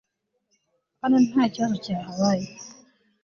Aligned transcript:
hano 1.01 1.15
ntakibazo 1.27 1.75
cyahabaye 1.85 2.47